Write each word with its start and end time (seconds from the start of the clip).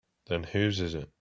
Then 0.25 0.45
whose 0.45 0.79
is 0.81 0.95
it? 0.95 1.11